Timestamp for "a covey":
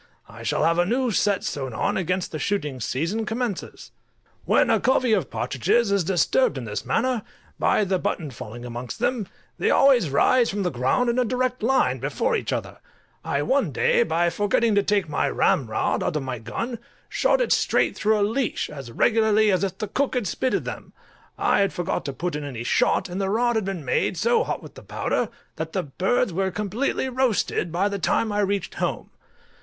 4.71-5.13